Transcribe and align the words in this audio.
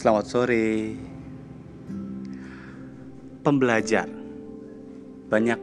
Selamat 0.00 0.32
sore. 0.32 0.96
Pembelajar. 3.44 4.08
Banyak 5.28 5.60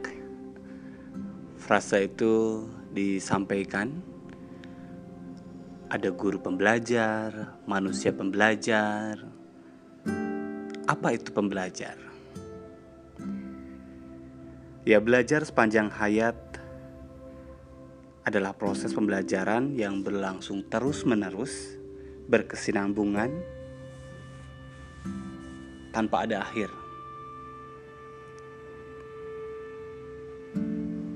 frasa 1.57 2.05
itu 2.05 2.61
disampaikan. 2.93 3.97
Ada 5.89 6.13
guru 6.13 6.37
pembelajar, 6.37 7.57
manusia 7.65 8.13
pembelajar. 8.13 9.25
Apa 10.85 11.17
itu 11.17 11.33
pembelajar? 11.33 11.97
Ya, 14.85 15.01
belajar 15.01 15.49
sepanjang 15.49 15.89
hayat 15.89 16.37
adalah 18.21 18.53
proses 18.53 18.93
pembelajaran 18.93 19.73
yang 19.73 20.05
berlangsung 20.05 20.61
terus-menerus, 20.69 21.73
berkesinambungan, 22.29 23.56
tanpa 25.97 26.29
ada 26.29 26.45
akhir. 26.45 26.69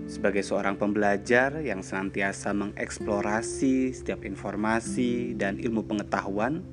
Sebagai 0.09 0.41
seorang 0.41 0.73
pembelajar 0.73 1.61
yang 1.61 1.85
senantiasa 1.85 2.49
mengeksplorasi 2.57 3.93
setiap 3.93 4.25
informasi 4.25 5.37
dan 5.37 5.61
ilmu 5.61 5.85
pengetahuan, 5.85 6.65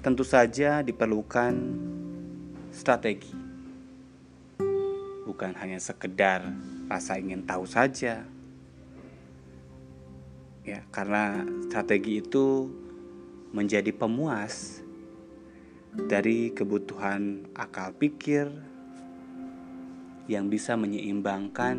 tentu 0.00 0.24
saja 0.24 0.80
diperlukan 0.80 1.52
strategi. 2.72 3.36
Bukan 5.28 5.52
hanya 5.60 5.76
sekedar 5.76 6.48
rasa 6.88 7.20
ingin 7.20 7.44
tahu 7.44 7.68
saja. 7.68 8.24
Ya, 10.64 10.80
karena 10.88 11.44
strategi 11.68 12.24
itu 12.24 12.72
menjadi 13.52 13.92
pemuas 13.92 14.87
dari 15.94 16.52
kebutuhan 16.52 17.48
akal 17.56 17.96
pikir 17.96 18.50
yang 20.28 20.52
bisa 20.52 20.76
menyeimbangkan 20.76 21.76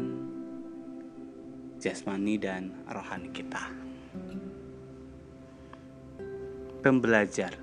jasmani 1.78 2.36
dan 2.42 2.74
rohani 2.90 3.30
kita. 3.30 3.70
Pembelajar 6.80 7.54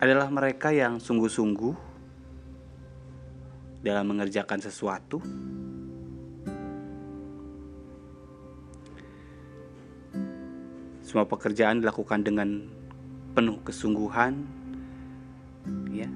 adalah 0.00 0.28
mereka 0.28 0.74
yang 0.74 0.98
sungguh-sungguh 0.98 1.94
dalam 3.84 4.04
mengerjakan 4.10 4.60
sesuatu. 4.60 5.20
Semua 11.04 11.28
pekerjaan 11.28 11.78
dilakukan 11.78 12.20
dengan 12.26 12.48
penuh 13.34 13.58
kesungguhan, 13.66 14.46
ya, 15.90 16.06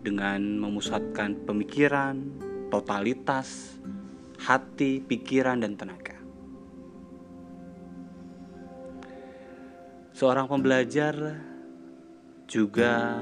dengan 0.00 0.40
memusatkan 0.56 1.44
pemikiran, 1.44 2.24
totalitas, 2.72 3.76
hati, 4.40 5.04
pikiran, 5.04 5.60
dan 5.60 5.76
tenaga. 5.76 6.16
Seorang 10.16 10.48
pembelajar 10.48 11.36
juga 12.48 13.20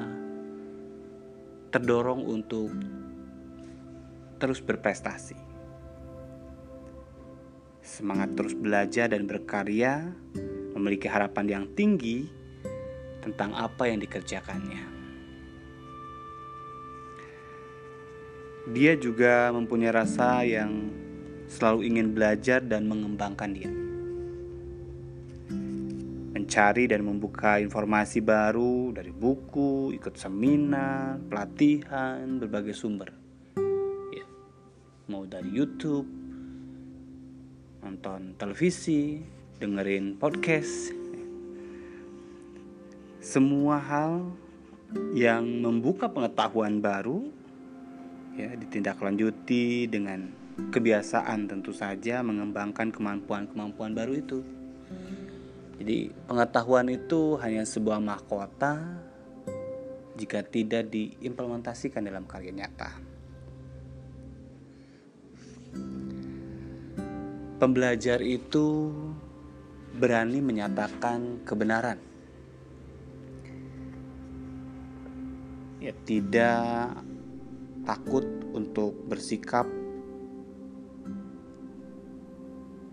terdorong 1.75 2.23
untuk 2.23 2.71
terus 4.39 4.63
berprestasi. 4.63 5.39
Semangat 7.83 8.39
terus 8.39 8.55
belajar 8.55 9.11
dan 9.11 9.27
berkarya, 9.27 10.15
memiliki 10.79 11.11
harapan 11.11 11.47
yang 11.51 11.65
tinggi 11.75 12.42
tentang 13.23 13.55
apa 13.55 13.87
yang 13.87 14.03
dikerjakannya. 14.03 14.83
Dia 18.75 18.95
juga 18.95 19.51
mempunyai 19.51 19.91
rasa 19.91 20.47
yang 20.47 20.91
selalu 21.51 21.87
ingin 21.91 22.15
belajar 22.15 22.63
dan 22.63 22.87
mengembangkan 22.87 23.51
diri. 23.51 23.79
Mencari 26.33 26.87
dan 26.87 27.03
membuka 27.03 27.59
informasi 27.59 28.23
baru 28.23 28.95
dari 28.95 29.11
buku, 29.11 29.95
ikut 29.95 30.15
seminar, 30.15 31.19
pelatihan, 31.27 32.39
berbagai 32.39 32.75
sumber. 32.75 33.11
Ya, 34.15 34.27
mau 35.11 35.27
dari 35.27 35.51
YouTube, 35.51 36.07
nonton 37.83 38.39
televisi, 38.39 39.21
dengerin 39.59 40.17
podcast. 40.17 41.02
Semua 43.33 43.81
hal 43.81 44.29
yang 45.17 45.65
membuka 45.65 46.05
pengetahuan 46.05 46.85
baru 46.85 47.33
ya 48.37 48.53
ditindaklanjuti 48.61 49.89
dengan 49.89 50.29
kebiasaan 50.69 51.49
tentu 51.49 51.73
saja 51.73 52.21
mengembangkan 52.21 52.93
kemampuan-kemampuan 52.93 53.97
baru 53.97 54.21
itu. 54.21 54.45
Jadi 55.81 56.13
pengetahuan 56.29 56.93
itu 56.93 57.41
hanya 57.41 57.65
sebuah 57.65 58.05
mahkota 58.05 59.01
jika 60.21 60.45
tidak 60.45 60.93
diimplementasikan 60.93 62.05
dalam 62.05 62.29
karya 62.29 62.53
nyata. 62.53 63.01
Pembelajar 67.57 68.21
itu 68.21 68.93
berani 69.97 70.45
menyatakan 70.45 71.41
kebenaran. 71.49 72.12
Tidak 76.05 76.97
takut 77.87 78.25
untuk 78.53 78.95
bersikap 79.07 79.67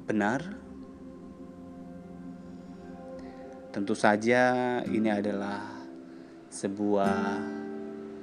benar. 0.09 0.41
Tentu 3.69 3.93
saja 3.93 4.81
ini 4.89 5.13
adalah 5.13 5.61
sebuah 6.49 7.37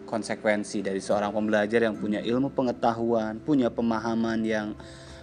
konsekuensi 0.06 0.82
dari 0.82 0.98
seorang 0.98 1.31
pembelajar 1.31 1.87
yang 1.87 1.94
punya 1.94 2.19
ilmu 2.19 2.50
pengetahuan, 2.50 3.38
punya 3.38 3.70
pemahaman 3.70 4.43
yang 4.43 4.75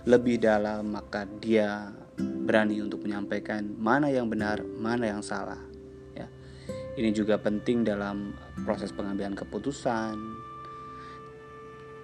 lebih 0.08 0.40
dalam, 0.40 0.96
maka 0.96 1.28
dia 1.40 1.92
berani 2.20 2.80
untuk 2.84 3.04
menyampaikan 3.04 3.68
mana 3.76 4.08
yang 4.12 4.32
benar, 4.32 4.64
mana 4.64 5.12
yang 5.12 5.24
salah. 5.24 5.73
Ini 6.94 7.10
juga 7.10 7.42
penting 7.42 7.82
dalam 7.82 8.38
proses 8.62 8.94
pengambilan 8.94 9.34
keputusan, 9.34 10.14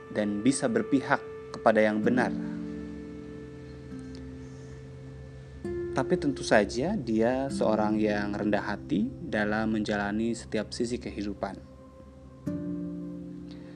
dan 0.09 0.41
bisa 0.41 0.65
berpihak 0.65 1.21
kepada 1.53 1.79
yang 1.81 2.01
benar. 2.01 2.33
Tapi 5.93 6.13
tentu 6.15 6.45
saja 6.45 6.95
dia 6.95 7.49
seorang 7.51 7.99
yang 7.99 8.31
rendah 8.33 8.63
hati 8.63 9.09
dalam 9.19 9.77
menjalani 9.77 10.31
setiap 10.33 10.71
sisi 10.73 10.97
kehidupan. 10.97 11.59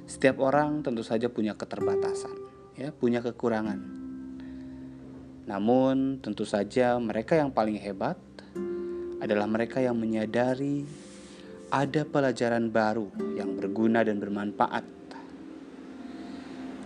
Setiap 0.07 0.40
orang 0.40 0.85
tentu 0.85 1.02
saja 1.03 1.28
punya 1.28 1.57
keterbatasan, 1.57 2.38
ya, 2.79 2.94
punya 2.96 3.19
kekurangan. 3.19 3.81
Namun 5.44 6.23
tentu 6.23 6.47
saja 6.47 6.96
mereka 6.96 7.35
yang 7.35 7.52
paling 7.52 7.75
hebat 7.75 8.16
adalah 9.19 9.47
mereka 9.50 9.84
yang 9.84 10.00
menyadari 10.00 11.03
ada 11.73 12.06
pelajaran 12.06 12.69
baru 12.69 13.09
yang 13.34 13.57
berguna 13.57 14.06
dan 14.06 14.22
bermanfaat 14.22 14.85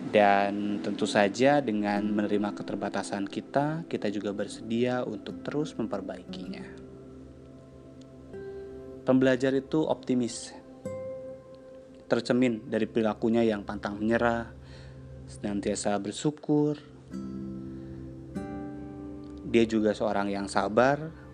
dan 0.07 0.79
tentu 0.79 1.03
saja 1.03 1.59
dengan 1.59 2.07
menerima 2.15 2.55
keterbatasan 2.55 3.27
kita, 3.27 3.83
kita 3.91 4.07
juga 4.07 4.31
bersedia 4.31 5.03
untuk 5.03 5.43
terus 5.43 5.75
memperbaikinya. 5.75 6.63
Pembelajar 9.03 9.51
itu 9.51 9.83
optimis, 9.83 10.55
tercemin 12.07 12.71
dari 12.71 12.87
perilakunya 12.87 13.43
yang 13.43 13.67
pantang 13.67 13.99
menyerah, 13.99 14.47
senantiasa 15.27 15.99
bersyukur. 15.99 16.79
Dia 19.47 19.63
juga 19.67 19.91
seorang 19.91 20.31
yang 20.31 20.47
sabar, 20.47 21.26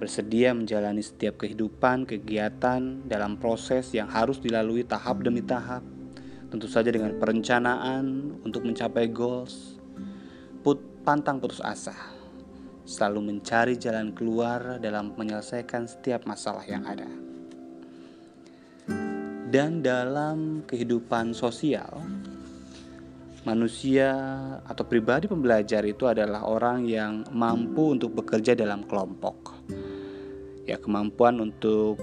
bersedia 0.00 0.56
menjalani 0.56 1.04
setiap 1.04 1.44
kehidupan, 1.44 2.08
kegiatan 2.08 3.04
dalam 3.04 3.36
proses 3.36 3.92
yang 3.92 4.08
harus 4.08 4.40
dilalui 4.40 4.88
tahap 4.88 5.20
demi 5.20 5.44
tahap 5.44 5.84
tentu 6.50 6.66
saja 6.66 6.90
dengan 6.90 7.14
perencanaan 7.14 8.34
untuk 8.42 8.66
mencapai 8.66 9.06
goals, 9.06 9.78
put 10.66 10.82
pantang 11.06 11.38
putus 11.38 11.62
asa, 11.62 11.94
selalu 12.82 13.30
mencari 13.30 13.78
jalan 13.78 14.10
keluar 14.10 14.82
dalam 14.82 15.14
menyelesaikan 15.14 15.86
setiap 15.86 16.26
masalah 16.26 16.66
yang 16.66 16.82
ada. 16.82 17.06
Dan 19.50 19.82
dalam 19.82 20.66
kehidupan 20.66 21.34
sosial, 21.34 22.02
manusia 23.46 24.10
atau 24.66 24.84
pribadi 24.86 25.30
pembelajar 25.30 25.82
itu 25.86 26.06
adalah 26.06 26.46
orang 26.46 26.86
yang 26.86 27.26
mampu 27.30 27.94
untuk 27.94 28.14
bekerja 28.14 28.58
dalam 28.58 28.86
kelompok. 28.86 29.54
Ya 30.70 30.78
kemampuan 30.78 31.42
untuk 31.42 31.98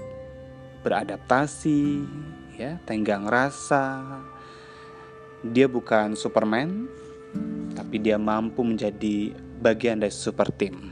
beradaptasi, 0.83 2.03
ya, 2.59 2.83
tenggang 2.83 3.23
rasa. 3.23 4.03
Dia 5.47 5.71
bukan 5.71 6.19
Superman, 6.19 6.91
tapi 7.71 8.03
dia 8.03 8.19
mampu 8.19 8.67
menjadi 8.67 9.31
bagian 9.63 10.03
dari 10.03 10.11
super 10.11 10.51
team. 10.51 10.91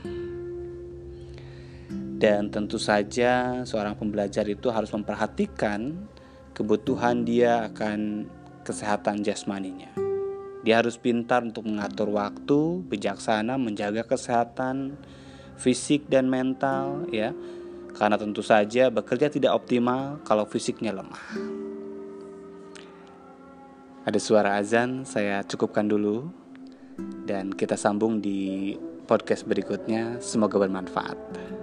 Dan 2.16 2.48
tentu 2.48 2.80
saja 2.80 3.60
seorang 3.68 3.92
pembelajar 3.92 4.48
itu 4.48 4.72
harus 4.72 4.88
memperhatikan 4.88 6.08
kebutuhan 6.56 7.28
dia 7.28 7.68
akan 7.68 8.24
kesehatan 8.64 9.20
jasmaninya. 9.20 9.92
Dia 10.64 10.80
harus 10.80 10.96
pintar 10.96 11.44
untuk 11.44 11.68
mengatur 11.68 12.10
waktu, 12.10 12.80
bijaksana 12.88 13.60
menjaga 13.60 14.08
kesehatan 14.08 14.96
fisik 15.60 16.08
dan 16.08 16.26
mental 16.32 17.06
ya. 17.12 17.36
Karena 17.96 18.20
tentu 18.20 18.44
saja 18.44 18.92
bekerja 18.92 19.32
tidak 19.32 19.56
optimal 19.56 20.20
kalau 20.20 20.44
fisiknya 20.44 20.92
lemah. 20.92 21.24
Ada 24.04 24.20
suara 24.20 24.60
azan, 24.60 25.02
saya 25.08 25.42
cukupkan 25.42 25.88
dulu 25.88 26.28
dan 27.26 27.50
kita 27.50 27.74
sambung 27.74 28.20
di 28.20 28.76
podcast 29.08 29.48
berikutnya. 29.48 30.20
Semoga 30.20 30.60
bermanfaat. 30.60 31.55